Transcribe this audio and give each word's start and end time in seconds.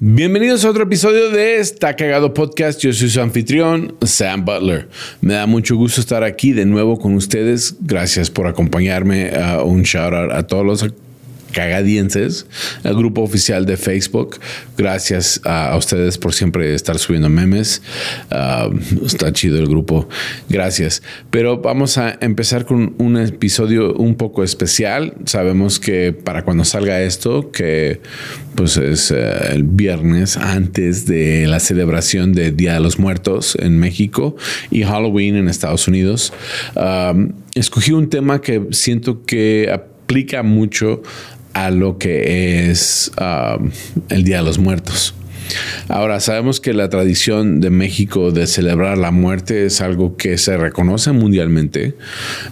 Bienvenidos 0.00 0.64
a 0.64 0.70
otro 0.70 0.84
episodio 0.84 1.28
de 1.30 1.56
Está 1.56 1.96
Cagado 1.96 2.32
Podcast. 2.32 2.80
Yo 2.80 2.92
soy 2.92 3.10
su 3.10 3.20
anfitrión, 3.20 3.96
Sam 4.02 4.44
Butler. 4.44 4.88
Me 5.20 5.34
da 5.34 5.44
mucho 5.48 5.74
gusto 5.74 6.00
estar 6.00 6.22
aquí 6.22 6.52
de 6.52 6.64
nuevo 6.66 7.00
con 7.00 7.14
ustedes. 7.14 7.74
Gracias 7.80 8.30
por 8.30 8.46
acompañarme. 8.46 9.32
Uh, 9.32 9.64
un 9.64 9.82
shout 9.82 10.14
out 10.14 10.30
a 10.30 10.46
todos 10.46 10.64
los 10.64 10.82
cagadienses, 11.52 12.46
el 12.84 12.94
grupo 12.94 13.22
oficial 13.22 13.66
de 13.66 13.76
Facebook. 13.76 14.38
Gracias 14.76 15.40
a, 15.44 15.76
ustedes 15.76 16.18
por 16.18 16.34
siempre 16.34 16.74
estar 16.74 16.98
subiendo 16.98 17.28
memes. 17.28 17.82
Ah, 18.30 18.68
está 19.04 19.32
chido 19.32 19.58
el 19.58 19.66
grupo. 19.66 20.08
Gracias. 20.48 21.02
Pero 21.30 21.58
vamos 21.58 21.98
a 21.98 22.16
empezar 22.20 22.64
con 22.64 22.94
un 22.98 23.16
episodio 23.16 23.94
un 23.94 24.14
poco 24.14 24.44
especial. 24.44 25.14
Sabemos 25.24 25.78
que 25.78 26.12
para 26.12 26.44
cuando 26.44 26.64
salga 26.64 27.02
esto, 27.02 27.50
que 27.50 28.00
pues 28.54 28.76
es 28.76 29.10
eh, 29.10 29.30
el 29.52 29.62
viernes 29.62 30.36
antes 30.36 31.06
de 31.06 31.46
la 31.46 31.60
celebración 31.60 32.32
de 32.32 32.50
Día 32.50 32.74
de 32.74 32.80
los 32.80 32.98
Muertos 32.98 33.56
en 33.60 33.78
México 33.78 34.36
y 34.70 34.82
Halloween 34.82 35.36
en 35.36 35.48
Estados 35.48 35.88
Unidos, 35.88 36.32
ah, 36.76 37.14
escogí 37.54 37.92
un 37.92 38.08
tema 38.08 38.40
que 38.40 38.66
siento 38.70 39.24
que 39.24 39.70
aplica 39.72 40.42
mucho 40.42 41.02
a 41.64 41.70
lo 41.70 41.98
que 41.98 42.70
es 42.70 43.10
um, 43.20 43.70
el 44.08 44.24
Día 44.24 44.38
de 44.38 44.44
los 44.44 44.58
Muertos. 44.58 45.14
Ahora, 45.88 46.20
sabemos 46.20 46.60
que 46.60 46.74
la 46.74 46.90
tradición 46.90 47.60
de 47.60 47.70
México 47.70 48.30
de 48.32 48.46
celebrar 48.46 48.98
la 48.98 49.10
muerte 49.10 49.66
es 49.66 49.80
algo 49.80 50.16
que 50.16 50.36
se 50.36 50.56
reconoce 50.56 51.12
mundialmente. 51.12 51.94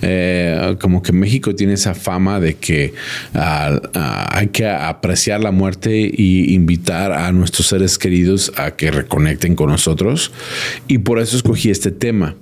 Eh, 0.03 0.77
como 0.81 1.03
que 1.03 1.13
México 1.13 1.55
tiene 1.55 1.75
esa 1.75 1.95
fama 1.95 2.41
de 2.41 2.55
que 2.55 2.95
ah, 3.35 3.81
ah, 3.95 4.29
hay 4.33 4.49
que 4.49 4.67
apreciar 4.67 5.43
la 5.43 5.51
muerte 5.51 6.11
y 6.11 6.55
invitar 6.55 7.13
a 7.13 7.31
nuestros 7.33 7.67
seres 7.67 7.99
queridos 7.99 8.53
a 8.57 8.73
que 8.73 8.91
reconecten 8.91 9.55
con 9.55 9.71
nosotros. 9.71 10.33
Y 10.89 10.99
por 10.99 11.19
eso 11.19 11.37
escogí 11.37 11.71
este 11.71 11.91
tema. 11.91 12.35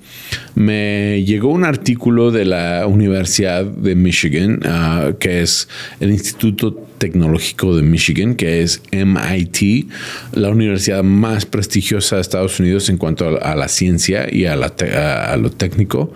Me 0.54 1.24
llegó 1.24 1.48
un 1.48 1.64
artículo 1.64 2.30
de 2.30 2.44
la 2.44 2.86
Universidad 2.86 3.64
de 3.64 3.96
Michigan, 3.96 4.60
ah, 4.64 5.12
que 5.18 5.42
es 5.42 5.68
el 5.98 6.12
Instituto 6.12 6.72
Tecnológico 6.98 7.74
de 7.74 7.82
Michigan, 7.82 8.36
que 8.36 8.62
es 8.62 8.80
MIT, 8.92 9.88
la 10.32 10.50
universidad 10.50 11.02
más 11.02 11.44
prestigiosa 11.44 12.16
de 12.16 12.22
Estados 12.22 12.60
Unidos 12.60 12.88
en 12.88 12.98
cuanto 12.98 13.42
a, 13.42 13.56
la 13.56 13.66
ciencia 13.66 14.28
y 14.30 14.44
a, 14.44 14.54
lo 14.56 15.50
técnico. 15.50 16.12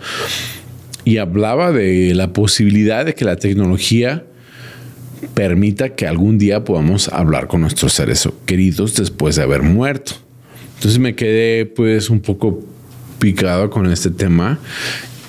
Y 1.03 1.17
hablaba 1.17 1.73
de 1.73 2.15
la 2.15 2.31
posibilidad 2.31 3.05
de 3.05 3.15
que 3.15 3.25
la 3.25 3.35
tecnología 3.35 4.23
permita 5.33 5.95
que 5.95 6.07
algún 6.07 6.37
día 6.37 6.63
podamos 6.63 7.09
hablar 7.09 7.47
con 7.47 7.59
nuestros 7.59 7.91
seres 7.91 8.27
queridos 8.45 8.95
después 8.95 9.35
de 9.35 9.43
haber 9.43 9.63
muerto. 9.63 10.13
Entonces 10.75 10.97
me 10.97 11.13
quedé 11.13 11.65
pues 11.65 12.09
un 12.09 12.21
poco 12.21 12.63
picado 13.19 13.69
con 13.69 13.91
este 13.91 14.09
tema 14.09 14.59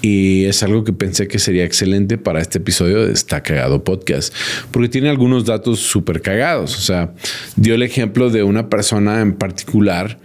y 0.02 0.46
es 0.46 0.62
algo 0.62 0.84
que 0.84 0.92
pensé 0.92 1.28
que 1.28 1.38
sería 1.38 1.64
excelente 1.64 2.16
para 2.16 2.40
este 2.40 2.58
episodio 2.58 3.06
de 3.06 3.12
Está 3.12 3.42
Cagado 3.42 3.84
Podcast, 3.84 4.34
porque 4.70 4.88
tiene 4.88 5.10
algunos 5.10 5.44
datos 5.44 5.80
súper 5.80 6.22
cagados. 6.22 6.76
O 6.78 6.80
sea, 6.80 7.12
dio 7.56 7.74
el 7.74 7.82
ejemplo 7.82 8.30
de 8.30 8.42
una 8.42 8.68
persona 8.68 9.20
en 9.20 9.34
particular 9.34 10.18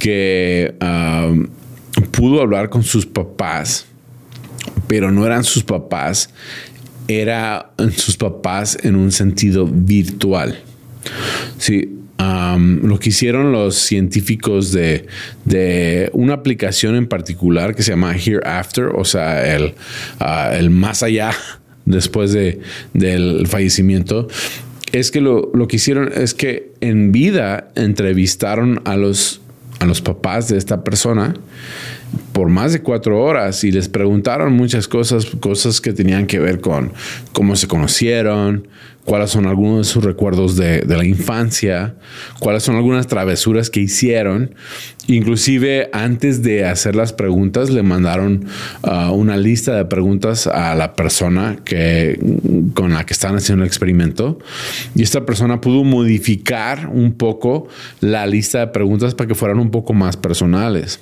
que 0.00 0.74
pudo 2.10 2.40
hablar 2.40 2.68
con 2.68 2.82
sus 2.82 3.06
papás, 3.06 3.86
pero 4.88 5.12
no 5.12 5.24
eran 5.24 5.44
sus 5.44 5.62
papás, 5.62 6.30
eran 7.06 7.66
sus 7.96 8.16
papás 8.16 8.76
en 8.82 8.96
un 8.96 9.12
sentido 9.12 9.68
virtual. 9.70 10.58
Sí, 11.58 11.98
lo 12.58 12.98
que 12.98 13.10
hicieron 13.10 13.52
los 13.52 13.76
científicos 13.76 14.72
de, 14.72 15.06
una 16.12 16.34
aplicación 16.34 16.96
en 16.96 17.06
particular 17.06 17.74
que 17.74 17.82
se 17.82 17.92
llama 17.92 18.14
Hereafter, 18.14 18.86
o 18.86 19.04
sea, 19.04 19.54
el, 19.54 19.74
ah, 20.20 20.50
el 20.54 20.70
más 20.70 21.02
allá 21.02 21.32
después 21.84 22.32
de, 22.32 22.60
del 22.94 23.46
fallecimiento, 23.46 24.28
es 24.92 25.10
que 25.10 25.20
lo, 25.20 25.50
lo, 25.54 25.68
que 25.68 25.76
hicieron 25.76 26.12
es 26.14 26.34
que 26.34 26.72
en 26.80 27.12
vida 27.12 27.70
entrevistaron 27.74 28.82
a 28.84 28.96
los, 28.96 29.40
a 29.78 29.86
los 29.86 30.02
papás 30.02 30.48
de 30.48 30.58
esta 30.58 30.84
persona 30.84 31.34
por 32.32 32.48
más 32.48 32.72
de 32.72 32.82
cuatro 32.82 33.22
horas 33.22 33.64
y 33.64 33.70
les 33.70 33.88
preguntaron 33.88 34.52
muchas 34.52 34.88
cosas, 34.88 35.26
cosas 35.40 35.80
que 35.80 35.92
tenían 35.92 36.26
que 36.26 36.38
ver 36.38 36.60
con 36.60 36.92
cómo 37.32 37.56
se 37.56 37.68
conocieron, 37.68 38.68
cuáles 39.04 39.30
son 39.30 39.46
algunos 39.46 39.86
de 39.86 39.92
sus 39.92 40.04
recuerdos 40.04 40.56
de, 40.56 40.84
la 40.86 41.04
infancia, 41.04 41.94
cuáles 42.38 42.62
son 42.62 42.76
algunas 42.76 43.06
travesuras 43.06 43.70
que 43.70 43.80
hicieron. 43.80 44.54
Inclusive 45.08 45.90
antes 45.92 46.42
de 46.42 46.64
hacer 46.64 46.94
las 46.94 47.12
preguntas 47.12 47.70
le 47.70 47.82
mandaron 47.82 48.46
uh, 48.82 49.12
una 49.12 49.36
lista 49.36 49.74
de 49.74 49.84
preguntas 49.84 50.46
a 50.46 50.74
la 50.74 50.94
persona 50.94 51.58
que, 51.64 52.20
con 52.74 52.92
la 52.92 53.04
que 53.04 53.12
estaban 53.12 53.36
haciendo 53.36 53.64
el 53.64 53.66
experimento 53.66 54.38
y 54.94 55.02
esta 55.02 55.26
persona 55.26 55.60
pudo 55.60 55.82
modificar 55.82 56.88
un 56.92 57.14
poco 57.14 57.66
la 58.00 58.26
lista 58.26 58.60
de 58.60 58.66
preguntas 58.68 59.14
para 59.14 59.26
que 59.26 59.34
fueran 59.34 59.58
un 59.58 59.70
poco 59.70 59.92
más 59.92 60.16
personales. 60.16 61.00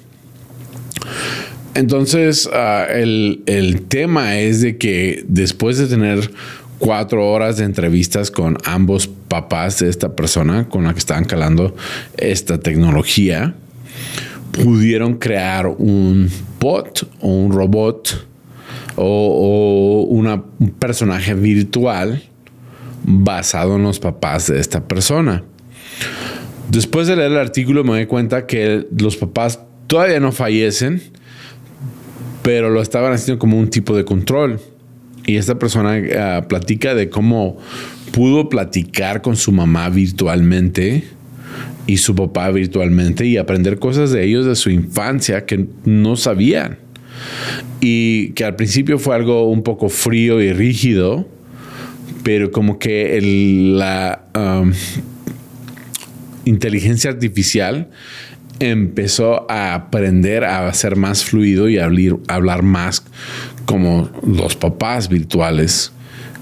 Entonces, 1.74 2.46
uh, 2.46 2.90
el, 2.92 3.42
el 3.46 3.82
tema 3.82 4.38
es 4.38 4.60
de 4.60 4.76
que 4.76 5.24
después 5.28 5.78
de 5.78 5.86
tener 5.86 6.30
cuatro 6.78 7.30
horas 7.30 7.58
de 7.58 7.64
entrevistas 7.64 8.30
con 8.30 8.56
ambos 8.64 9.06
papás 9.06 9.78
de 9.78 9.88
esta 9.88 10.16
persona 10.16 10.68
con 10.68 10.84
la 10.84 10.92
que 10.92 10.98
estaban 10.98 11.24
calando 11.24 11.76
esta 12.16 12.58
tecnología, 12.58 13.54
pudieron 14.52 15.14
crear 15.14 15.66
un 15.66 16.28
bot 16.58 17.08
o 17.20 17.28
un 17.28 17.52
robot 17.52 18.26
o, 18.96 20.06
un 20.08 20.70
personaje 20.78 21.34
virtual 21.34 22.22
basado 23.04 23.76
en 23.76 23.84
los 23.84 23.98
papás 23.98 24.48
de 24.48 24.60
esta 24.60 24.86
persona. 24.86 25.44
Después 26.70 27.06
de 27.06 27.16
leer 27.16 27.32
el 27.32 27.38
artículo 27.38 27.84
me 27.84 27.92
doy 27.92 28.06
cuenta 28.06 28.46
que 28.46 28.86
los 28.98 29.16
papás 29.16 29.60
todavía 29.90 30.20
no 30.20 30.30
fallecen, 30.30 31.02
pero 32.42 32.70
lo 32.70 32.80
estaban 32.80 33.12
haciendo 33.12 33.40
como 33.40 33.58
un 33.58 33.68
tipo 33.68 33.96
de 33.96 34.04
control. 34.04 34.60
Y 35.26 35.36
esta 35.36 35.58
persona 35.58 36.00
ah, 36.16 36.46
platica 36.48 36.94
de 36.94 37.10
cómo 37.10 37.58
pudo 38.12 38.48
platicar 38.48 39.20
con 39.20 39.36
su 39.36 39.50
mamá 39.50 39.88
virtualmente 39.88 41.04
y 41.88 41.96
su 41.96 42.14
papá 42.14 42.52
virtualmente 42.52 43.26
y 43.26 43.36
aprender 43.36 43.80
cosas 43.80 44.12
de 44.12 44.24
ellos 44.24 44.46
de 44.46 44.54
su 44.54 44.70
infancia 44.70 45.44
que 45.44 45.66
no 45.84 46.14
sabían. 46.14 46.78
Y 47.80 48.30
que 48.30 48.44
al 48.44 48.54
principio 48.54 48.96
fue 48.96 49.16
algo 49.16 49.50
un 49.50 49.64
poco 49.64 49.88
frío 49.88 50.40
y 50.40 50.52
rígido, 50.52 51.28
pero 52.22 52.52
como 52.52 52.78
que 52.78 53.18
la 53.20 54.24
inteligencia 56.44 57.10
artificial 57.10 57.90
empezó 58.60 59.50
a 59.50 59.74
aprender 59.74 60.44
a 60.44 60.72
ser 60.74 60.96
más 60.96 61.24
fluido 61.24 61.68
y 61.68 61.78
a 61.78 61.90
hablar 62.28 62.62
más 62.62 63.02
como 63.64 64.10
los 64.24 64.54
papás 64.54 65.08
virtuales 65.08 65.92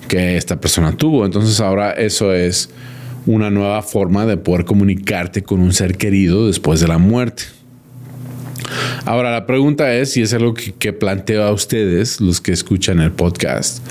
que 0.08 0.36
esta 0.36 0.60
persona 0.60 0.96
tuvo. 0.96 1.24
Entonces 1.24 1.60
ahora 1.60 1.92
eso 1.92 2.34
es 2.34 2.70
una 3.26 3.50
nueva 3.50 3.82
forma 3.82 4.26
de 4.26 4.36
poder 4.36 4.64
comunicarte 4.64 5.42
con 5.42 5.60
un 5.60 5.72
ser 5.72 5.96
querido 5.96 6.46
después 6.48 6.80
de 6.80 6.88
la 6.88 6.98
muerte. 6.98 7.44
Ahora, 9.04 9.30
la 9.30 9.46
pregunta 9.46 9.94
es 9.94 10.12
si 10.12 10.22
es 10.22 10.32
algo 10.34 10.54
que, 10.54 10.92
planteo 10.92 11.44
a 11.44 11.52
ustedes, 11.52 12.20
los 12.20 12.40
que 12.40 12.52
escuchan 12.52 13.00
el 13.00 13.12
podcast. 13.12 13.86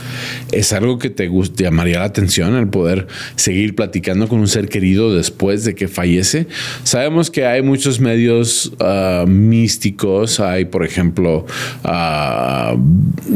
¿Es 0.51 0.73
algo 0.73 0.99
que 0.99 1.09
te, 1.09 1.29
llamaría 1.55 1.99
la 1.99 2.05
atención 2.05 2.55
el 2.55 2.67
poder 2.67 3.07
seguir 3.35 3.75
platicando 3.75 4.27
con 4.27 4.39
un 4.39 4.47
ser 4.47 4.69
querido 4.69 5.13
después 5.13 5.63
de 5.63 5.75
que 5.75 5.87
fallece? 5.87 6.47
Sabemos 6.83 7.31
que 7.31 7.45
hay 7.45 7.61
muchos 7.61 7.99
medios 7.99 8.73
ah, 8.79 9.25
místicos. 9.27 10.39
Hay, 10.39 10.65
por 10.65 10.85
ejemplo, 10.85 11.45
ah, 11.83 12.75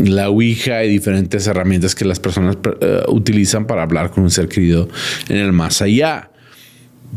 la 0.03 0.29
Ouija 0.29 0.83
y 0.83 0.89
diferentes 0.89 1.47
herramientas 1.47 1.95
que 1.95 2.05
las 2.05 2.19
personas 2.19 2.57
eh, 2.81 3.03
utilizan 3.07 3.65
para 3.65 3.83
hablar 3.83 4.11
con 4.11 4.23
un 4.23 4.31
ser 4.31 4.47
querido 4.47 4.89
en 5.29 5.37
el 5.37 5.51
más 5.51 5.81
allá. 5.81 6.29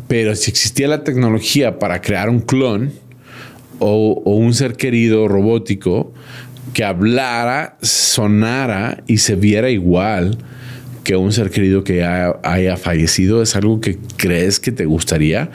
Pero 0.08 0.34
si 0.34 0.50
existía 0.50 0.88
la 0.88 1.04
tecnología 1.04 1.78
para 1.78 2.00
crear 2.00 2.28
un 2.28 2.40
clon, 2.40 2.92
o, 3.78 4.22
un 4.24 4.54
ser 4.54 4.76
querido 4.76 5.28
robótico 5.28 6.12
que 6.72 6.84
hablara, 6.84 7.76
sonara 7.82 9.02
y 9.06 9.18
se 9.18 9.36
viera 9.36 9.70
igual 9.70 10.38
que 11.04 11.16
un 11.16 11.32
ser 11.32 11.50
querido 11.50 11.84
que 11.84 12.02
haya, 12.02 12.76
fallecido? 12.76 13.42
¿Es 13.42 13.54
algo 13.56 13.80
que 13.80 13.98
crees 14.16 14.58
que 14.58 14.72
te 14.72 14.86
gustaría? 14.86 15.50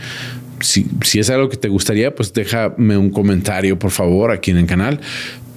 Si, 0.61 0.85
si, 1.03 1.19
es 1.19 1.29
algo 1.29 1.49
que 1.49 1.57
te 1.57 1.69
gustaría, 1.69 2.13
pues 2.13 2.33
déjame 2.33 2.97
un 2.97 3.09
comentario, 3.09 3.79
por 3.79 3.91
favor, 3.91 4.31
aquí 4.31 4.51
en 4.51 4.57
el 4.57 4.65
canal 4.65 4.99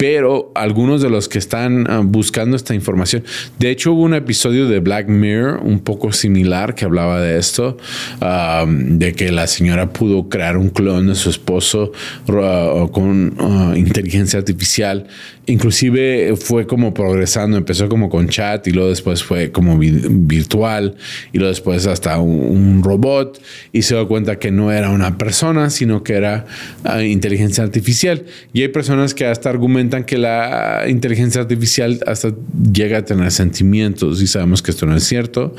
pero 0.03 0.51
algunos 0.57 1.01
de 1.01 1.09
los 1.09 1.29
que 1.29 1.39
están 1.39 1.89
ah, 1.89 2.03
buscando 2.05 2.57
esta 2.57 2.75
información, 2.75 3.23
de 3.61 3.71
hecho 3.71 3.93
hubo 3.93 4.03
un 4.03 4.15
episodio 4.15 4.67
de 4.67 4.81
Black 4.81 5.07
Mirror 5.07 5.61
un 5.63 5.79
poco 5.79 6.13
similar 6.13 6.75
que 6.75 6.85
hablaba 6.85 7.21
de 7.21 7.39
esto, 7.39 7.77
ah, 8.21 8.67
de 8.67 9.13
que 9.13 9.31
la 9.31 9.47
señora 9.47 9.93
pudo 9.93 10.29
crear 10.29 10.57
un 10.57 10.71
clon 10.71 11.07
de 11.07 11.15
su 11.15 11.31
esposo 11.31 11.93
uh, 12.27 12.89
con 12.91 13.41
uh, 13.41 13.77
inteligencia 13.77 14.41
artificial 14.41 15.07
inclusive 15.47 16.35
fue 16.37 16.67
como 16.67 16.95
progresando, 16.95 17.57
empezó 17.57 17.89
como 17.89 18.09
con 18.09 18.29
chat 18.29 18.67
y 18.69 18.71
luego 18.71 18.91
después 18.91 19.23
fue 19.25 19.51
como 19.51 19.77
virtual 19.79 20.97
y 21.33 21.39
luego 21.39 21.51
después 21.51 21.87
hasta 21.87 22.19
un, 22.19 22.83
robot 22.83 23.41
y 23.73 23.83
se 23.83 23.95
dio 23.95 24.09
cuenta 24.09 24.39
que 24.39 24.51
no 24.51 24.73
era 24.73 24.91
una 24.91 25.19
persona, 25.19 25.71
sino 25.71 26.03
que 26.03 26.15
era 26.15 26.47
uh, 26.85 27.01
inteligencia 27.01 27.63
artificial. 27.63 28.25
Y 28.53 28.63
hay 28.63 28.69
personas 28.69 29.15
que 29.15 29.27
hasta 29.27 29.51
argumentan 29.51 29.92
que 30.00 30.19
la 30.19 30.85
inteligencia 30.89 31.43
artificial 31.43 32.00
hasta 32.06 32.33
llega 32.73 32.99
a 32.99 33.05
tener 33.05 33.31
sentimientos 33.31 34.23
y 34.23 34.27
sabemos 34.27 34.62
que 34.62 34.71
esto 34.71 34.87
no 34.87 34.97
es 34.97 35.05
cierto, 35.05 35.55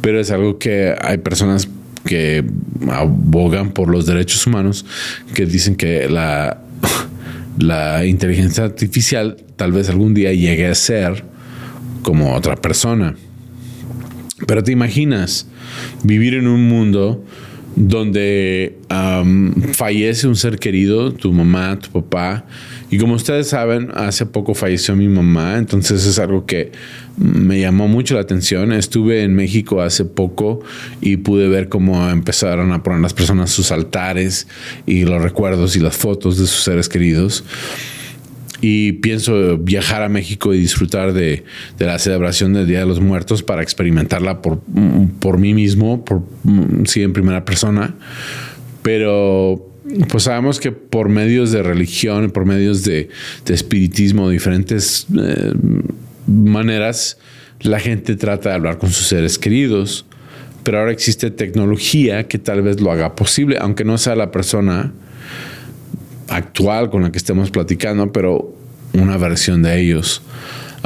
pero 0.00 0.18
es 0.20 0.30
algo 0.30 0.58
que 0.58 0.94
hay 1.00 1.18
personas 1.18 1.68
que 2.04 2.44
abogan 2.90 3.72
por 3.72 3.88
los 3.88 4.06
derechos 4.06 4.46
humanos 4.46 4.84
que 5.34 5.46
dicen 5.46 5.76
que 5.76 6.08
la 6.08 6.62
la 7.58 8.04
inteligencia 8.04 8.64
artificial 8.64 9.36
tal 9.56 9.72
vez 9.72 9.88
algún 9.88 10.14
día 10.14 10.32
llegue 10.32 10.66
a 10.66 10.74
ser 10.74 11.24
como 12.02 12.34
otra 12.34 12.56
persona. 12.56 13.14
Pero 14.46 14.62
te 14.62 14.72
imaginas 14.72 15.46
vivir 16.02 16.34
en 16.34 16.46
un 16.46 16.68
mundo 16.68 17.24
donde 17.76 18.78
fallece 19.72 20.28
un 20.28 20.36
ser 20.36 20.58
querido, 20.58 21.12
tu 21.12 21.32
mamá, 21.32 21.78
tu 21.78 21.90
papá, 21.90 22.46
y 22.90 22.98
como 22.98 23.14
ustedes 23.14 23.48
saben, 23.48 23.90
hace 23.94 24.26
poco 24.26 24.54
falleció 24.54 24.94
mi 24.94 25.08
mamá, 25.08 25.58
entonces 25.58 26.04
es 26.06 26.18
algo 26.18 26.46
que 26.46 26.72
me 27.16 27.60
llamó 27.60 27.88
mucho 27.88 28.14
la 28.14 28.20
atención. 28.20 28.72
Estuve 28.72 29.22
en 29.22 29.34
México 29.34 29.80
hace 29.80 30.04
poco 30.04 30.60
y 31.00 31.16
pude 31.16 31.48
ver 31.48 31.68
cómo 31.68 32.08
empezaron 32.10 32.72
a 32.72 32.82
poner 32.82 33.00
las 33.00 33.14
personas 33.14 33.50
sus 33.50 33.72
altares 33.72 34.46
y 34.86 35.04
los 35.04 35.22
recuerdos 35.22 35.76
y 35.76 35.80
las 35.80 35.96
fotos 35.96 36.38
de 36.38 36.46
sus 36.46 36.62
seres 36.62 36.88
queridos 36.88 37.44
y 38.66 38.92
pienso 38.92 39.58
viajar 39.58 40.02
a 40.02 40.08
México 40.08 40.54
y 40.54 40.58
disfrutar 40.58 41.12
de, 41.12 41.44
la 41.78 41.98
celebración 41.98 42.54
del 42.54 42.66
Día 42.66 42.80
de 42.80 42.86
los 42.86 42.98
Muertos 42.98 43.42
para 43.42 43.62
experimentarla 43.62 44.40
por, 44.40 44.60
por 45.20 45.36
mí 45.36 45.52
mismo, 45.52 46.02
por 46.02 46.22
sí 46.86 47.02
en 47.02 47.12
primera 47.12 47.44
persona. 47.44 47.94
Pero 48.82 49.73
pues 50.08 50.24
sabemos 50.24 50.60
que 50.60 50.72
por 50.72 51.08
medios 51.08 51.52
de 51.52 51.62
religión, 51.62 52.30
por 52.30 52.44
medios 52.44 52.84
de, 52.84 53.08
espiritismo, 53.46 54.28
diferentes 54.28 55.06
eh, 55.18 55.52
maneras, 56.26 57.18
la 57.60 57.78
gente 57.80 58.16
trata 58.16 58.50
de 58.50 58.54
hablar 58.56 58.78
con 58.78 58.90
sus 58.90 59.06
seres 59.06 59.38
queridos. 59.38 60.04
Pero 60.62 60.78
ahora 60.78 60.92
existe 60.92 61.30
tecnología 61.30 62.26
que 62.26 62.38
tal 62.38 62.62
vez 62.62 62.80
lo 62.80 62.90
haga 62.90 63.14
posible, 63.14 63.58
aunque 63.60 63.84
no 63.84 63.98
sea 63.98 64.16
la 64.16 64.30
persona 64.30 64.92
actual 66.28 66.88
con 66.90 67.02
la 67.02 67.12
que 67.12 67.18
estemos 67.18 67.50
platicando, 67.50 68.10
pero 68.12 68.54
una 68.94 69.18
versión 69.18 69.62
de 69.62 69.80
ellos. 69.80 70.22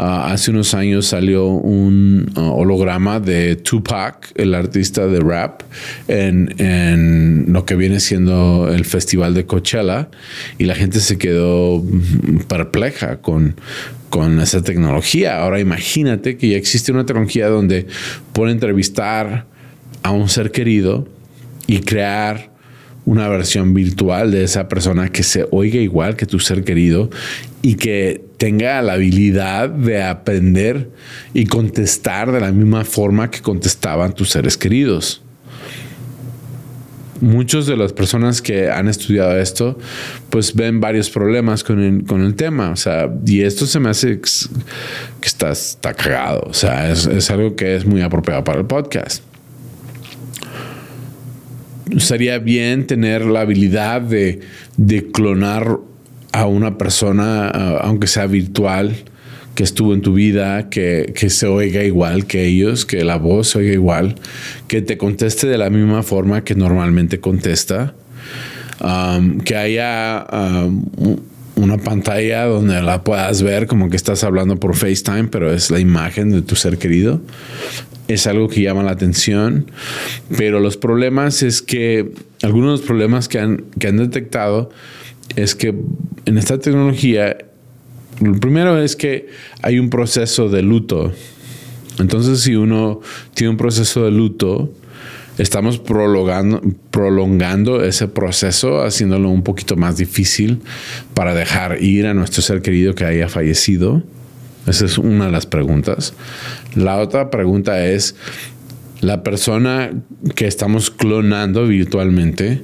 Ah, 0.00 0.30
hace 0.30 0.52
unos 0.52 0.74
años 0.74 1.06
salió 1.06 1.46
un 1.46 2.30
ah, 2.36 2.42
holograma 2.52 3.18
de 3.18 3.56
Tupac, 3.56 4.30
el 4.36 4.54
artista 4.54 5.08
de 5.08 5.18
rap, 5.18 5.62
en, 6.06 7.46
lo 7.48 7.64
que 7.64 7.74
viene 7.74 7.98
siendo 7.98 8.72
el 8.72 8.84
festival 8.84 9.34
de 9.34 9.44
Coachella 9.44 10.08
y 10.56 10.66
la 10.66 10.76
gente 10.76 11.00
se 11.00 11.18
quedó 11.18 11.82
perpleja 12.46 13.16
con, 13.16 13.56
con 14.08 14.38
esa 14.38 14.62
tecnología. 14.62 15.42
Ahora 15.42 15.58
imagínate 15.58 16.36
que 16.36 16.50
ya 16.50 16.56
existe 16.56 16.92
una 16.92 17.04
tecnología 17.04 17.48
donde 17.48 17.88
puede 18.32 18.52
entrevistar 18.52 19.46
a 20.04 20.12
un 20.12 20.28
ser 20.28 20.52
querido 20.52 21.08
y 21.66 21.80
crear 21.80 22.52
una 23.08 23.26
versión 23.26 23.72
virtual 23.72 24.30
de 24.30 24.44
esa 24.44 24.68
persona 24.68 25.08
que 25.08 25.22
se 25.22 25.46
oiga 25.50 25.80
igual 25.80 26.14
que 26.14 26.26
tu 26.26 26.38
ser 26.38 26.62
querido 26.62 27.08
y 27.62 27.76
que 27.76 28.22
tenga 28.36 28.82
la 28.82 28.92
habilidad 28.92 29.70
de 29.70 30.02
aprender 30.02 30.90
y 31.32 31.46
contestar 31.46 32.30
de 32.30 32.40
la 32.40 32.52
misma 32.52 32.84
forma 32.84 33.30
que 33.30 33.40
contestaban 33.40 34.14
tus 34.14 34.28
seres 34.28 34.58
queridos. 34.58 35.22
Muchos 37.22 37.66
de 37.66 37.78
las 37.78 37.94
personas 37.94 38.42
que 38.42 38.70
han 38.70 38.88
estudiado 38.88 39.38
esto, 39.38 39.78
pues 40.28 40.54
ven 40.54 40.78
varios 40.78 41.08
problemas 41.08 41.64
con 41.64 41.80
el, 41.80 42.34
tema. 42.34 42.72
O 42.72 42.76
sea, 42.76 43.10
y 43.24 43.40
esto 43.40 43.64
se 43.64 43.80
me 43.80 43.88
hace 43.88 44.20
que 44.20 45.26
está, 45.28 45.50
está 45.50 45.94
cagado. 45.94 46.42
O 46.46 46.52
sea, 46.52 46.92
es, 46.92 47.06
es 47.06 47.30
algo 47.30 47.56
que 47.56 47.74
es 47.74 47.86
muy 47.86 48.02
apropiado 48.02 48.44
para 48.44 48.58
el 48.58 48.66
podcast 48.66 49.22
sería 51.98 52.38
bien 52.38 52.86
tener 52.86 53.24
la 53.24 53.40
habilidad 53.40 54.00
de, 54.02 54.40
clonar 55.12 55.78
a 56.32 56.46
una 56.46 56.78
persona, 56.78 57.48
aunque 57.48 58.06
sea 58.06 58.26
virtual, 58.26 58.94
que 59.54 59.64
estuvo 59.64 59.92
en 59.92 60.02
tu 60.02 60.14
vida, 60.14 60.68
que, 60.70 61.12
se 61.28 61.46
oiga 61.46 61.82
igual 61.82 62.26
que 62.26 62.44
ellos, 62.44 62.86
que 62.86 63.02
la 63.02 63.16
voz 63.16 63.48
se 63.48 63.58
oiga 63.58 63.72
igual, 63.72 64.14
que 64.68 64.82
te 64.82 64.96
conteste 64.96 65.48
de 65.48 65.58
la 65.58 65.68
misma 65.68 66.04
forma 66.04 66.44
que 66.44 66.54
normalmente 66.54 67.18
contesta, 67.18 67.94
um, 68.80 69.40
que 69.40 69.56
haya 69.56 70.26
um, 70.32 71.16
una 71.56 71.76
pantalla 71.76 72.44
donde 72.44 72.80
la 72.82 73.02
puedas 73.02 73.42
ver 73.42 73.66
como 73.66 73.90
que 73.90 73.96
estás 73.96 74.22
hablando 74.22 74.60
por 74.60 74.76
FaceTime, 74.76 75.24
pero 75.24 75.52
es 75.52 75.72
la 75.72 75.80
imagen 75.80 76.30
de 76.30 76.42
tu 76.42 76.54
ser 76.54 76.78
querido 76.78 77.20
es 78.08 78.26
algo 78.26 78.48
que 78.48 78.62
llama 78.62 78.82
la 78.82 78.92
atención, 78.92 79.70
pero 80.36 80.60
los 80.60 80.76
problemas 80.76 81.42
es 81.42 81.62
que 81.62 82.10
algunos 82.42 82.70
de 82.70 82.76
los 82.78 82.86
problemas 82.86 83.28
que 83.28 83.38
han, 83.38 83.64
que 83.78 83.88
han 83.88 83.98
detectado 83.98 84.70
es 85.36 85.54
que 85.54 85.74
en 86.24 86.38
esta 86.38 86.58
tecnología, 86.58 87.36
lo 88.20 88.34
primero 88.40 88.82
es 88.82 88.96
que 88.96 89.28
hay 89.62 89.78
un 89.78 89.90
proceso 89.90 90.48
de 90.48 90.62
luto. 90.62 91.12
Entonces, 91.98 92.40
si 92.40 92.56
uno 92.56 93.00
tiene 93.34 93.50
un 93.50 93.56
proceso 93.56 94.04
de 94.04 94.10
luto, 94.10 94.72
estamos 95.36 95.78
prolongando, 95.78 96.62
prolongando 96.90 97.84
ese 97.84 98.08
proceso, 98.08 98.82
haciéndolo 98.82 99.28
un 99.28 99.42
poquito 99.42 99.76
más 99.76 99.96
difícil 99.96 100.60
para 101.14 101.34
dejar 101.34 101.82
ir 101.82 102.06
a 102.06 102.14
nuestro 102.14 102.42
ser 102.42 102.62
querido 102.62 102.94
que 102.94 103.04
haya 103.04 103.28
fallecido. 103.28 104.02
Esa 104.68 104.84
es 104.84 104.98
una 104.98 105.26
de 105.26 105.32
las 105.32 105.46
preguntas. 105.46 106.14
La 106.74 106.98
otra 106.98 107.30
pregunta 107.30 107.86
es, 107.86 108.14
la 109.00 109.22
persona 109.22 109.92
que 110.34 110.46
estamos 110.46 110.90
clonando 110.90 111.66
virtualmente 111.66 112.62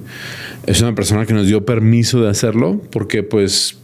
es 0.67 0.81
una 0.81 0.95
persona 0.95 1.27
que 1.27 1.35
nos 1.35 1.47
dio 1.47 1.65
permiso 1.65 2.23
de 2.23 2.31
hacerlo, 2.31 2.83
porque 2.91 3.23
pues 3.23 3.79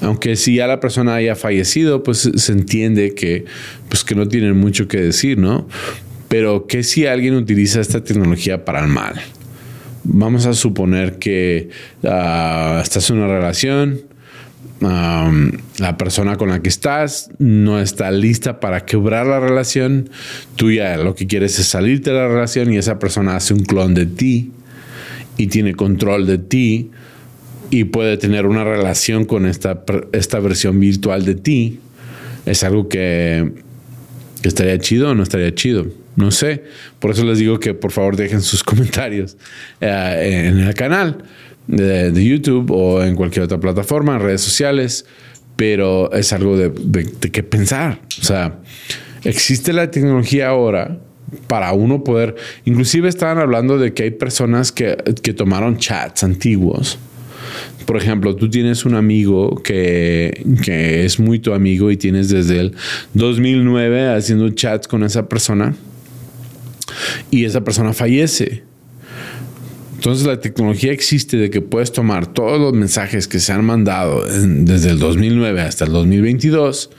aunque 0.00 0.36
si 0.36 0.56
ya 0.56 0.66
la 0.66 0.80
persona 0.80 1.16
haya 1.16 1.34
fallecido, 1.34 2.02
pues 2.02 2.30
se 2.34 2.52
entiende 2.52 3.14
que, 3.14 3.44
pues 3.88 4.04
que 4.04 4.14
no 4.14 4.28
tienen 4.28 4.56
mucho 4.56 4.88
que 4.88 5.00
decir, 5.00 5.38
¿no? 5.38 5.66
Pero 6.28 6.66
que 6.66 6.82
si 6.82 7.06
alguien 7.06 7.34
utiliza 7.34 7.80
esta 7.80 8.02
tecnología 8.02 8.64
para 8.64 8.80
el 8.80 8.88
mal? 8.88 9.14
Vamos 10.04 10.46
a 10.46 10.54
suponer 10.54 11.18
que 11.18 11.70
uh, 12.02 12.80
estás 12.80 13.10
en 13.10 13.16
una 13.16 13.26
relación, 13.26 14.02
la 14.80 15.96
persona 15.96 16.36
con 16.36 16.50
la 16.50 16.60
que 16.60 16.68
estás 16.68 17.30
no 17.38 17.80
está 17.80 18.10
lista 18.10 18.60
para 18.60 18.84
quebrar 18.84 19.26
la 19.26 19.40
relación, 19.40 20.10
tú 20.56 20.70
ya 20.70 20.96
lo 20.98 21.14
que 21.14 21.26
quieres 21.26 21.58
es 21.58 21.66
salirte 21.66 22.10
de 22.10 22.16
la 22.16 22.28
relación 22.28 22.72
y 22.72 22.76
esa 22.76 22.98
persona 22.98 23.36
hace 23.36 23.54
un 23.54 23.60
clon 23.60 23.94
de 23.94 24.06
ti 24.06 24.52
y 25.36 25.46
tiene 25.46 25.74
control 25.74 26.26
de 26.26 26.38
ti 26.38 26.90
y 27.70 27.84
puede 27.84 28.16
tener 28.16 28.46
una 28.46 28.64
relación 28.64 29.24
con 29.24 29.46
esta, 29.46 29.84
esta 30.12 30.40
versión 30.40 30.78
virtual 30.78 31.24
de 31.24 31.34
ti, 31.34 31.80
es 32.44 32.62
algo 32.62 32.88
que, 32.88 33.52
estaría 34.42 34.78
chido 34.78 35.10
o 35.10 35.14
no 35.14 35.22
estaría 35.22 35.54
chido. 35.54 35.86
No 36.14 36.30
sé. 36.30 36.64
Por 36.98 37.10
eso 37.10 37.24
les 37.24 37.38
digo 37.38 37.60
que 37.60 37.74
por 37.74 37.92
favor 37.92 38.16
dejen 38.16 38.40
sus 38.40 38.62
comentarios 38.64 39.36
eh, 39.80 40.44
en 40.48 40.60
el 40.60 40.74
canal 40.74 41.24
de, 41.66 42.24
YouTube 42.24 42.70
o 42.70 43.02
en 43.02 43.14
cualquier 43.14 43.44
otra 43.44 43.58
plataforma, 43.58 44.16
en 44.16 44.22
redes 44.22 44.40
sociales, 44.40 45.06
pero 45.56 46.12
es 46.12 46.32
algo 46.32 46.56
de, 46.56 46.70
de, 46.70 47.30
qué 47.30 47.42
pensar. 47.42 48.00
O 48.20 48.24
sea, 48.24 48.58
existe 49.24 49.72
la 49.72 49.90
tecnología 49.90 50.48
ahora 50.48 50.98
para 51.48 51.72
uno 51.72 52.04
poder, 52.04 52.36
inclusive 52.64 53.08
estaban 53.08 53.38
hablando 53.38 53.78
de 53.78 53.92
que 53.92 54.04
hay 54.04 54.10
personas 54.12 54.70
que, 54.70 54.96
que 55.22 55.34
tomaron 55.34 55.76
chats 55.76 56.22
antiguos 56.22 56.98
Por 57.84 57.96
ejemplo, 57.96 58.36
tú 58.36 58.48
tienes 58.48 58.84
un 58.84 58.94
amigo 58.94 59.60
que, 59.62 60.44
que 60.62 61.04
es 61.04 61.18
muy 61.18 61.40
tu 61.40 61.52
amigo 61.52 61.90
y 61.90 61.96
tienes 61.96 62.28
desde 62.28 62.60
el 62.60 62.76
2009 63.14 64.14
haciendo 64.14 64.48
chats 64.50 64.86
con 64.86 65.02
esa 65.02 65.28
persona 65.28 65.74
y 67.30 67.44
esa 67.44 67.62
persona 67.62 67.92
fallece. 67.92 68.62
Entonces 70.06 70.24
la 70.24 70.38
tecnología 70.38 70.92
existe 70.92 71.36
de 71.36 71.50
que 71.50 71.60
puedes 71.60 71.90
tomar 71.90 72.32
todos 72.32 72.60
los 72.60 72.72
mensajes 72.72 73.26
que 73.26 73.40
se 73.40 73.52
han 73.52 73.64
mandado 73.64 74.24
desde 74.24 74.90
el 74.90 75.00
2009 75.00 75.60
hasta 75.62 75.84
el 75.84 75.90
2022 75.90 76.90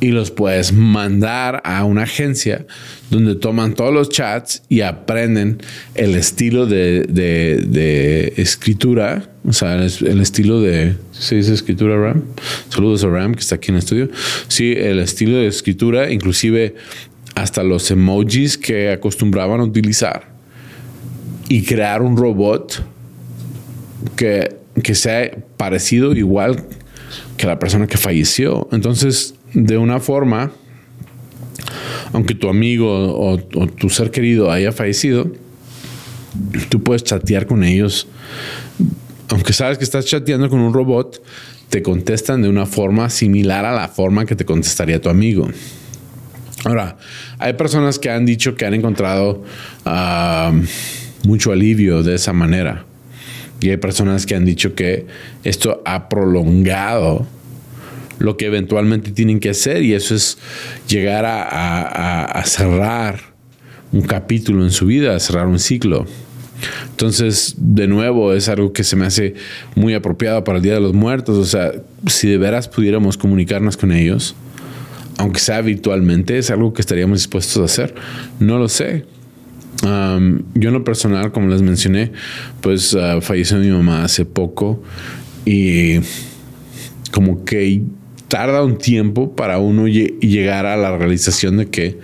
y 0.00 0.06
los 0.12 0.30
puedes 0.30 0.72
mandar 0.72 1.60
a 1.66 1.84
una 1.84 2.04
agencia 2.04 2.66
donde 3.10 3.34
toman 3.34 3.74
todos 3.74 3.92
los 3.92 4.08
chats 4.08 4.62
y 4.70 4.80
aprenden 4.80 5.58
el 5.94 6.14
estilo 6.14 6.64
de, 6.64 8.32
escritura, 8.38 9.30
o 9.46 9.52
sea, 9.52 9.74
el, 9.74 10.20
estilo 10.22 10.62
de, 10.62 10.96
¿se 11.12 11.36
dice 11.36 11.52
escritura 11.52 12.00
Ram? 12.00 12.22
Saludos 12.70 13.04
a 13.04 13.08
Ram 13.08 13.34
que 13.34 13.40
está 13.40 13.56
aquí 13.56 13.68
en 13.68 13.74
el 13.74 13.80
estudio. 13.80 14.08
Sí, 14.48 14.72
el 14.78 14.98
estilo 15.00 15.36
de 15.36 15.46
escritura, 15.46 16.10
inclusive 16.10 16.74
hasta 17.34 17.62
los 17.62 17.90
emojis 17.90 18.56
que 18.56 18.92
acostumbraban 18.92 19.60
a 19.60 19.64
utilizar 19.64 20.29
y 21.50 21.64
crear 21.64 22.00
un 22.00 22.16
robot 22.16 22.80
que, 24.14 24.56
que 24.84 24.94
sea 24.94 25.32
parecido 25.56 26.12
igual 26.12 26.64
que 27.36 27.48
la 27.48 27.58
persona 27.58 27.88
que 27.88 27.98
falleció. 27.98 28.68
Entonces, 28.70 29.34
de 29.52 29.76
una 29.76 29.98
forma, 29.98 30.52
aunque 32.12 32.36
tu 32.36 32.48
amigo 32.48 32.86
o, 32.88 33.38
tu 33.66 33.90
ser 33.90 34.12
querido 34.12 34.52
haya 34.52 34.70
fallecido, 34.70 35.32
tú 36.68 36.84
puedes 36.84 37.02
chatear 37.02 37.48
con 37.48 37.64
ellos. 37.64 38.06
Aunque 39.28 39.52
sabes 39.52 39.76
que 39.76 39.82
estás 39.82 40.06
chateando 40.06 40.48
con 40.50 40.60
un 40.60 40.72
robot, 40.72 41.20
te 41.68 41.82
contestan 41.82 42.42
de 42.42 42.48
una 42.48 42.64
forma 42.64 43.10
similar 43.10 43.64
a 43.64 43.72
la 43.72 43.88
forma 43.88 44.24
que 44.24 44.36
te 44.36 44.44
contestaría 44.44 45.00
tu 45.00 45.08
amigo. 45.08 45.48
Ahora, 46.64 46.96
hay 47.38 47.54
personas 47.54 47.98
que 47.98 48.08
han 48.08 48.24
dicho 48.24 48.54
que 48.54 48.66
han 48.66 48.74
encontrado 48.74 49.42
ah, 49.84 50.52
mucho 51.24 51.52
alivio 51.52 52.02
de 52.02 52.14
esa 52.14 52.32
manera. 52.32 52.84
Y 53.60 53.70
hay 53.70 53.76
personas 53.76 54.24
que 54.26 54.34
han 54.34 54.44
dicho 54.44 54.74
que 54.74 55.06
esto 55.44 55.82
ha 55.84 56.08
prolongado 56.08 57.26
lo 58.18 58.36
que 58.36 58.46
eventualmente 58.46 59.12
tienen 59.12 59.40
que 59.40 59.50
hacer 59.50 59.82
y 59.82 59.94
eso 59.94 60.14
es 60.14 60.38
llegar 60.88 61.24
a, 61.26 62.42
cerrar 62.44 63.20
un 63.92 64.02
capítulo 64.02 64.62
en 64.64 64.70
su 64.70 64.86
vida, 64.86 65.16
a 65.16 65.20
cerrar 65.20 65.46
un 65.46 65.58
ciclo. 65.58 66.06
Entonces, 66.90 67.54
de 67.56 67.86
nuevo, 67.86 68.34
es 68.34 68.48
algo 68.50 68.74
que 68.74 68.84
se 68.84 68.94
me 68.94 69.06
hace 69.06 69.34
muy 69.74 69.94
apropiado 69.94 70.44
para 70.44 70.58
el 70.58 70.62
Día 70.62 70.74
de 70.74 70.80
los 70.80 70.92
Muertos. 70.92 71.38
O 71.38 71.46
sea, 71.46 71.72
si 72.06 72.28
de 72.28 72.36
veras 72.36 72.68
pudiéramos 72.68 73.16
comunicarnos 73.16 73.78
con 73.78 73.90
ellos, 73.90 74.34
aunque 75.16 75.40
sea 75.40 75.62
virtualmente, 75.62 76.36
es 76.36 76.50
algo 76.50 76.74
que 76.74 76.82
estaríamos 76.82 77.20
dispuestos 77.20 77.56
a 77.56 77.64
hacer. 77.64 77.94
No 78.38 78.58
lo 78.58 78.68
sé. 78.68 79.06
Yo 79.82 80.68
en 80.68 80.74
lo 80.74 80.84
personal, 80.84 81.32
como 81.32 81.48
les 81.48 81.62
mencioné, 81.62 82.12
pues 82.60 82.92
uh, 82.94 83.20
falleció 83.20 83.56
mi 83.58 83.68
mamá 83.68 84.04
hace 84.04 84.24
poco 84.24 84.82
y 85.44 86.00
como 87.12 87.44
que 87.44 87.82
tarda 88.28 88.62
un 88.62 88.78
tiempo 88.78 89.34
para 89.34 89.58
uno 89.58 89.88
llegar 89.88 90.66
a 90.66 90.76
la 90.76 90.96
realización 90.96 91.56
de 91.56 91.66
que 91.68 91.98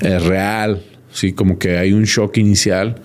es 0.00 0.22
real, 0.24 0.82
sí, 1.12 1.32
como 1.32 1.58
que 1.58 1.78
hay 1.78 1.92
un 1.92 2.04
shock 2.04 2.36
inicial 2.36 2.96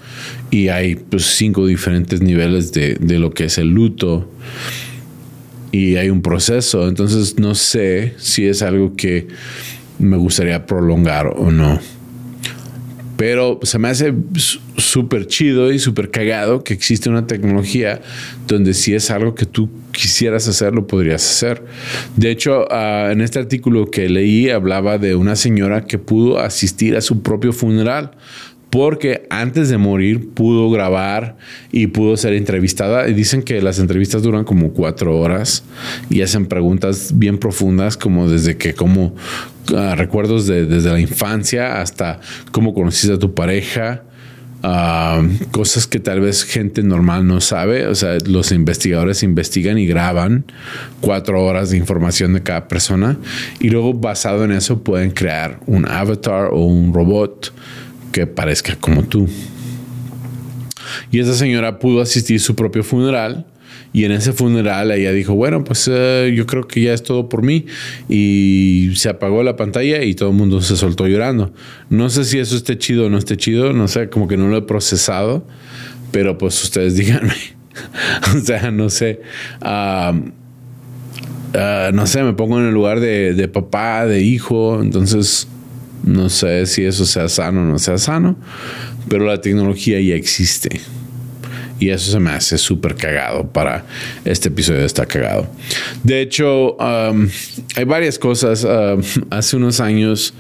y 0.51 0.67
hay 0.67 0.95
pues, 0.95 1.25
cinco 1.25 1.65
diferentes 1.65 2.21
niveles 2.21 2.73
de, 2.73 2.95
de 2.95 3.19
lo 3.19 3.31
que 3.31 3.45
es 3.45 3.57
el 3.57 3.69
luto 3.69 4.29
y 5.71 5.95
hay 5.97 6.09
un 6.09 6.21
proceso. 6.21 6.87
Entonces 6.87 7.37
no 7.39 7.55
sé 7.55 8.13
si 8.17 8.47
es 8.47 8.61
algo 8.61 8.95
que 8.95 9.27
me 9.99 10.17
gustaría 10.17 10.65
prolongar 10.65 11.27
o 11.27 11.51
no. 11.51 11.79
Pero 13.17 13.59
se 13.63 13.79
me 13.79 13.87
hace 13.87 14.13
súper 14.77 15.27
chido 15.27 15.71
y 15.71 15.79
súper 15.79 16.11
cagado 16.11 16.63
que 16.63 16.73
existe 16.73 17.09
una 17.09 17.27
tecnología 17.27 18.01
donde 18.47 18.73
si 18.73 18.93
es 18.93 19.09
algo 19.09 19.35
que 19.35 19.45
tú 19.45 19.69
quisieras 19.91 20.47
hacer, 20.47 20.73
lo 20.73 20.85
podrías 20.85 21.23
hacer. 21.23 21.63
De 22.15 22.29
hecho, 22.29 22.65
ah, 22.71 23.09
en 23.11 23.21
este 23.21 23.39
artículo 23.39 23.89
que 23.89 24.09
leí 24.09 24.49
hablaba 24.49 24.97
de 24.97 25.15
una 25.15 25.35
señora 25.35 25.85
que 25.85 25.97
pudo 25.97 26.39
asistir 26.39 26.95
a 26.95 27.01
su 27.01 27.21
propio 27.21 27.53
funeral 27.53 28.11
porque 28.75 29.25
antes 29.29 29.69
de 29.69 29.77
morir 29.77 30.31
pudo 30.33 30.69
grabar 30.69 31.37
y 31.71 31.87
pudo 31.87 32.17
ser 32.17 32.33
entrevistada. 32.33 33.07
Y 33.07 33.13
dicen 33.13 33.41
que 33.41 33.61
las 33.61 33.79
entrevistas 33.79 34.21
duran 34.21 34.43
como 34.43 34.73
cuatro 34.73 35.17
horas 35.17 35.63
y 36.09 36.21
hacen 36.23 36.45
preguntas 36.47 37.13
bien 37.15 37.37
profundas, 37.37 37.95
como 37.95 38.27
desde 38.29 38.57
que, 38.57 38.73
como 38.73 39.15
ah, 39.73 39.95
recuerdos 39.95 40.45
de, 40.45 40.65
desde 40.65 40.91
la 40.91 40.99
infancia 40.99 41.79
hasta 41.79 42.19
cómo 42.51 42.73
conociste 42.73 43.13
a 43.13 43.17
tu 43.17 43.33
pareja. 43.33 44.03
Ah, 44.61 45.21
cosas 45.51 45.87
que 45.87 46.01
tal 46.01 46.19
vez 46.19 46.43
gente 46.43 46.83
normal 46.83 47.25
no 47.25 47.39
sabe. 47.39 47.87
O 47.87 47.95
sea, 47.95 48.17
los 48.25 48.51
investigadores 48.51 49.23
investigan 49.23 49.77
y 49.77 49.87
graban 49.87 50.43
cuatro 50.99 51.41
horas 51.45 51.69
de 51.69 51.77
información 51.77 52.33
de 52.33 52.43
cada 52.43 52.67
persona 52.67 53.15
y 53.61 53.69
luego 53.69 53.93
basado 53.93 54.43
en 54.43 54.51
eso 54.51 54.83
pueden 54.83 55.11
crear 55.11 55.61
un 55.65 55.89
avatar 55.89 56.49
o 56.51 56.65
un 56.65 56.93
robot 56.93 57.53
que 58.15 58.27
parezca 58.27 58.77
como 58.77 59.03
tú. 59.03 59.27
Y 61.11 61.19
esa 61.19 61.33
señora 61.33 61.79
pudo 61.79 61.99
asistir 62.01 62.37
a 62.37 62.39
su 62.39 62.55
propio 62.55 62.81
funeral. 62.81 63.45
Y 63.91 64.05
en 64.05 64.13
ese 64.13 64.31
funeral 64.31 64.89
ella 64.91 65.11
dijo, 65.11 65.35
bueno, 65.35 65.65
pues 65.65 65.89
eh, 65.91 66.33
yo 66.33 66.45
creo 66.45 66.65
que 66.65 66.81
ya 66.81 66.93
es 66.93 67.03
todo 67.03 67.27
por 67.27 67.43
mí. 67.43 67.65
Y 68.07 68.91
se 68.95 69.09
apagó 69.09 69.43
la 69.43 69.57
pantalla 69.57 70.01
y 70.01 70.13
todo 70.13 70.29
el 70.29 70.35
mundo 70.35 70.61
se 70.61 70.77
soltó 70.77 71.07
llorando. 71.07 71.51
No 71.89 72.09
sé 72.09 72.23
si 72.23 72.39
eso 72.39 72.55
esté 72.55 72.77
chido 72.77 73.07
o 73.07 73.09
no 73.09 73.17
esté 73.17 73.35
chido, 73.35 73.73
no 73.73 73.89
sé, 73.89 74.09
como 74.09 74.29
que 74.29 74.37
no 74.37 74.47
lo 74.47 74.55
he 74.55 74.61
procesado, 74.61 75.45
pero 76.11 76.37
pues 76.37 76.63
ustedes 76.63 76.95
díganme. 76.97 77.35
o 78.33 78.39
sea, 78.39 78.71
no 78.71 78.89
sé. 78.89 79.19
Ah, 79.59 80.13
no 81.93 82.07
sé, 82.07 82.23
me 82.23 82.31
pongo 82.31 82.59
en 82.59 82.67
el 82.67 82.73
lugar 82.73 83.01
de, 83.01 83.33
de 83.33 83.47
papá, 83.49 84.05
de 84.05 84.21
hijo, 84.21 84.81
entonces 84.81 85.49
no 86.05 86.29
sé 86.29 86.67
si 86.67 86.85
eso 86.85 87.05
sea 87.05 87.27
sano 87.27 87.61
o 87.61 87.65
no 87.65 87.79
sea 87.79 87.97
sano, 87.97 88.37
pero 89.09 89.25
la 89.25 89.41
tecnología 89.41 89.99
ya 89.99 90.15
existe. 90.15 90.79
Y 91.77 91.89
eso 91.89 92.09
se 92.09 92.19
me 92.19 92.29
hace 92.31 92.57
súper 92.57 92.95
cagado 92.95 93.51
para 93.51 93.85
este 94.23 94.47
episodio 94.47 94.85
está 94.85 95.05
cagado. 95.05 95.47
De 96.03 96.21
hecho, 96.21 96.77
um, 96.77 97.27
hay 97.75 97.83
varias 97.83 98.17
cosas. 98.17 98.63
Um, 98.63 99.01
hace 99.29 99.57
unos 99.57 99.81
años 99.81 100.33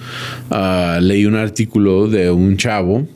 uh, 0.49 1.01
leí 1.01 1.25
un 1.25 1.35
artículo 1.35 2.07
de 2.07 2.31
un 2.31 2.55
chavo, 2.55 3.07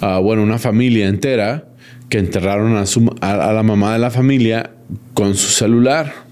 uh, 0.00 0.22
bueno, 0.22 0.42
una 0.42 0.58
familia 0.58 1.08
entera, 1.08 1.66
que 2.08 2.18
enterraron 2.18 2.76
a, 2.76 2.84
a 3.20 3.52
la 3.52 3.62
mamá 3.62 3.92
de 3.92 3.98
la 3.98 4.10
familia 4.10 4.70
con 5.12 5.34
su 5.34 5.50
celular. 5.50 6.24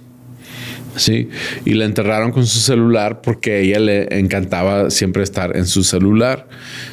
Sí, 0.97 1.31
y 1.65 1.75
la 1.75 1.87
enterraron 1.87 2.33
con 2.33 2.47
su 2.47 2.59
celular 2.59 3.23
porque 3.23 3.53
a 3.53 3.59
ella 3.59 3.79
le 3.79 4.19
encantaba 4.19 4.91
siempre 4.91 5.23
estar 5.23 5.57
en 5.57 5.67
su 5.67 5.85
celular. 5.85 6.49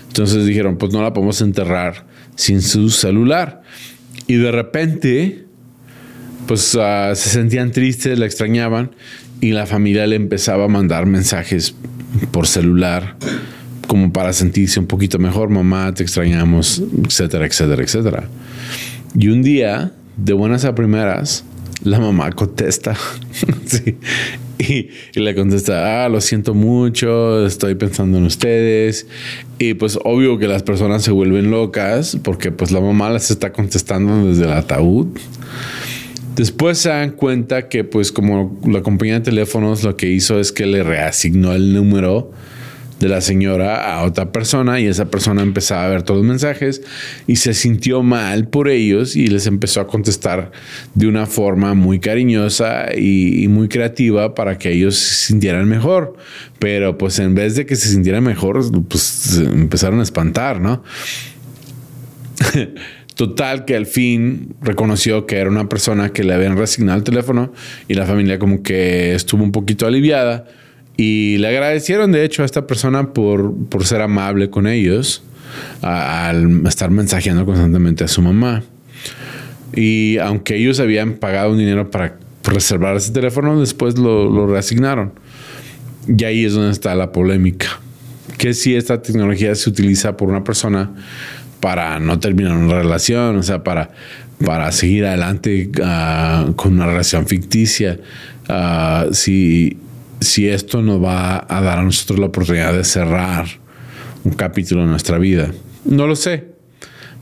Entonces 0.07 0.45
dijeron, 0.45 0.77
pues 0.77 0.93
no 0.93 1.01
la 1.01 1.13
podemos 1.13 1.41
enterrar 1.41 2.05
sin 2.35 2.61
su 2.61 2.89
celular. 2.89 3.61
Y 4.27 4.35
de 4.35 4.51
repente, 4.51 5.45
pues 6.47 6.77
ah, 6.79 7.13
se 7.15 7.29
sentían 7.29 7.71
tristes, 7.71 8.17
la 8.17 8.25
extrañaban 8.25 8.91
y 9.41 9.51
la 9.51 9.65
familia 9.65 10.07
le 10.07 10.15
empezaba 10.15 10.65
a 10.65 10.67
mandar 10.67 11.05
mensajes 11.05 11.75
por 12.31 12.47
celular 12.47 13.15
como 13.87 14.13
para 14.13 14.33
sentirse 14.33 14.79
un 14.79 14.85
poquito 14.85 15.17
mejor, 15.17 15.49
mamá, 15.49 15.91
te 15.95 16.03
extrañamos, 16.03 16.83
etcétera, 17.05 17.47
etcétera, 17.47 17.81
etcétera. 17.81 18.29
Y 19.17 19.29
un 19.29 19.41
día, 19.41 19.93
de 20.15 20.33
buenas 20.33 20.63
a 20.63 20.75
primeras, 20.75 21.43
la 21.83 21.99
mamá 21.99 22.31
contesta. 22.31 22.95
y, 24.57 24.89
le 25.13 25.35
contesta, 25.35 26.05
ah, 26.05 26.09
lo 26.09 26.21
siento 26.21 26.53
mucho, 26.53 27.45
estoy 27.45 27.75
pensando 27.75 28.17
en 28.17 28.25
ustedes. 28.25 29.07
Y 29.57 29.73
pues 29.75 29.97
obvio 30.03 30.37
que 30.37 30.47
las 30.47 30.63
personas 30.63 31.03
se 31.03 31.11
vuelven 31.11 31.51
locas 31.51 32.17
porque 32.23 32.51
pues 32.51 32.71
la 32.71 32.81
mamá 32.81 33.09
las 33.09 33.31
está 33.31 33.51
contestando 33.53 34.27
desde 34.27 34.45
el 34.45 34.53
ataúd. 34.53 35.07
Después 36.35 36.77
se 36.77 36.89
dan 36.89 37.11
cuenta 37.11 37.67
que 37.67 37.83
pues 37.83 38.11
como 38.11 38.59
la 38.65 38.81
compañía 38.81 39.15
de 39.15 39.21
teléfonos 39.21 39.83
lo 39.83 39.97
que 39.97 40.07
hizo 40.07 40.39
es 40.39 40.51
que 40.51 40.65
le 40.65 40.83
reasignó 40.83 41.53
el 41.53 41.73
número 41.73 42.31
de 42.99 43.07
la 43.07 43.21
señora 43.21 43.95
a 43.95 44.03
otra 44.03 44.31
persona 44.31 44.79
y 44.79 44.87
esa 44.87 45.09
persona 45.09 45.41
empezaba 45.41 45.85
a 45.85 45.89
ver 45.89 46.03
todos 46.03 46.19
los 46.19 46.27
mensajes 46.27 46.81
y 47.27 47.37
se 47.37 47.53
sintió 47.53 48.03
mal 48.03 48.47
por 48.47 48.67
ellos 48.67 49.15
y 49.15 49.27
les 49.27 49.47
empezó 49.47 49.79
a 49.81 49.87
contestar 49.87 50.51
de 50.95 51.07
una 51.07 51.25
forma 51.25 51.73
muy 51.73 51.99
cariñosa 51.99 52.93
y, 52.95 53.47
muy 53.49 53.69
creativa 53.69 54.35
para 54.35 54.57
que 54.57 54.71
ellos 54.71 54.95
se 54.95 55.27
sintieran 55.27 55.67
mejor. 55.67 56.15
Pero 56.59 56.97
pues 56.97 57.17
en 57.19 57.35
vez 57.35 57.55
de 57.55 57.65
que 57.65 57.75
se 57.75 57.87
sintieran 57.87 58.23
mejor, 58.23 58.59
pues 58.87 59.39
empezaron 59.39 60.01
a 60.01 60.03
espantar, 60.03 60.59
¿no? 60.59 60.83
Total 63.15 63.65
que 63.65 63.75
al 63.75 63.85
fin 63.85 64.55
reconoció 64.61 65.25
que 65.25 65.37
era 65.37 65.49
una 65.49 65.67
persona 65.67 66.11
que 66.11 66.23
le 66.23 66.33
habían 66.33 66.57
resignado 66.57 66.97
el 66.97 67.03
teléfono 67.03 67.51
y 67.87 67.95
la 67.95 68.05
familia 68.05 68.39
como 68.39 68.61
que 68.61 69.13
estuvo 69.13 69.43
un 69.43 69.51
poquito 69.51 69.87
aliviada 69.87 70.45
y 71.01 71.37
le 71.37 71.47
agradecieron 71.47 72.11
de 72.11 72.25
hecho 72.25 72.41
a 72.41 72.45
esta 72.45 72.67
persona 72.67 73.13
por, 73.13 73.55
por 73.69 73.85
ser 73.85 74.01
amable 74.01 74.49
con 74.49 74.67
ellos 74.67 75.23
al 75.81 76.67
estar 76.67 76.91
mensajeando 76.91 77.45
constantemente 77.45 78.03
a 78.03 78.09
su 78.09 78.21
mamá. 78.21 78.63
Y 79.73 80.17
aunque 80.17 80.57
ellos 80.57 80.77
habían 80.81 81.13
pagado 81.13 81.53
un 81.53 81.57
dinero 81.57 81.89
para 81.89 82.17
reservar 82.43 82.97
ese 82.97 83.13
teléfono, 83.13 83.61
después 83.61 83.97
lo, 83.97 84.29
lo 84.29 84.45
reasignaron. 84.47 85.13
Y 86.05 86.21
ahí 86.25 86.43
es 86.43 86.51
donde 86.51 86.71
está 86.71 86.93
la 86.95 87.13
polémica. 87.13 87.79
Que 88.37 88.53
si 88.53 88.75
esta 88.75 89.01
tecnología 89.01 89.55
se 89.55 89.69
utiliza 89.69 90.17
por 90.17 90.27
una 90.27 90.43
persona 90.43 90.91
para 91.61 91.97
no 92.01 92.19
terminar 92.19 92.57
una 92.57 92.75
relación, 92.75 93.37
o 93.37 93.43
sea, 93.43 93.63
para, 93.63 93.91
para 94.45 94.69
seguir 94.73 95.05
adelante 95.05 95.71
uh, 95.77 96.51
con 96.55 96.73
una 96.73 96.87
relación 96.87 97.25
ficticia, 97.25 98.01
uh, 98.49 99.13
si, 99.13 99.77
si 100.19 100.47
esto 100.47 100.81
nos 100.81 101.03
va 101.03 101.45
a 101.47 101.61
dar 101.61 101.79
a 101.79 101.83
nosotros 101.83 102.19
la 102.19 102.27
oportunidad 102.27 102.73
de 102.73 102.83
cerrar 102.83 103.47
un 104.23 104.33
capítulo 104.33 104.81
de 104.81 104.87
nuestra 104.87 105.17
vida. 105.17 105.51
No 105.85 106.07
lo 106.07 106.15
sé, 106.15 106.45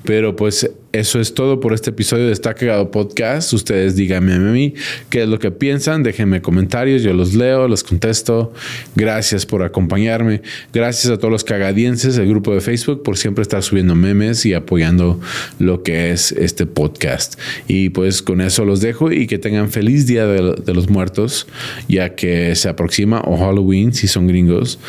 pero 0.03 0.35
pues 0.35 0.69
eso 0.99 1.19
es 1.19 1.35
todo 1.35 1.59
por 1.59 1.73
este 1.73 1.91
episodio 1.91 2.25
de 2.25 2.31
Está 2.31 2.55
Cagado 2.55 2.89
Podcast. 2.89 3.53
Ustedes 3.53 3.95
díganme 3.95 4.33
a 4.33 4.39
mí 4.39 4.73
qué 5.11 5.21
es 5.23 5.29
lo 5.29 5.37
que 5.37 5.51
piensan. 5.51 6.01
Déjenme 6.01 6.41
comentarios, 6.41 7.03
yo 7.03 7.13
los 7.13 7.35
leo, 7.35 7.67
los 7.67 7.83
contesto. 7.83 8.51
Gracias 8.95 9.45
por 9.45 9.61
acompañarme. 9.61 10.41
Gracias 10.73 11.13
a 11.13 11.17
todos 11.17 11.31
los 11.31 11.43
cagadienses 11.43 12.15
del 12.15 12.27
grupo 12.27 12.51
de 12.51 12.61
Facebook 12.61 13.03
por 13.03 13.15
siempre 13.15 13.43
estar 13.43 13.61
subiendo 13.61 13.93
memes 13.93 14.43
y 14.47 14.55
apoyando 14.55 15.19
lo 15.59 15.83
que 15.83 16.09
es 16.11 16.31
este 16.31 16.65
podcast. 16.65 17.39
Y 17.67 17.89
pues 17.89 18.23
con 18.23 18.41
eso 18.41 18.65
los 18.65 18.81
dejo 18.81 19.11
y 19.11 19.27
que 19.27 19.37
tengan 19.37 19.69
feliz 19.69 20.07
Día 20.07 20.25
de, 20.25 20.73
los 20.73 20.89
Muertos, 20.89 21.45
ya 21.87 22.15
que 22.15 22.55
se 22.55 22.69
aproxima 22.69 23.21
o 23.25 23.37
Halloween 23.37 23.93
si 23.93 24.07
son 24.07 24.25
gringos. 24.25 24.79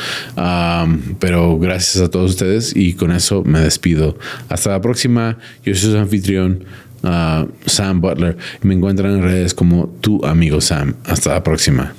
pero 1.18 1.58
gracias 1.58 2.02
a 2.02 2.10
todos 2.10 2.30
ustedes 2.30 2.74
y 2.74 2.94
con 2.94 3.12
eso 3.12 3.44
me 3.44 3.60
despido. 3.60 4.16
Hasta 4.48 4.70
la 4.70 4.80
próxima. 4.80 5.36
Yo 5.64 5.74
soy 5.74 5.97
anfitrión, 5.98 6.64
uh, 7.02 7.48
Sam 7.66 8.00
Butler. 8.00 8.36
Me 8.62 8.74
encuentran 8.74 9.16
en 9.16 9.22
redes 9.22 9.54
como 9.54 9.88
tu 10.00 10.24
amigo 10.24 10.60
Sam. 10.60 10.94
Hasta 11.04 11.34
la 11.34 11.42
próxima. 11.42 11.94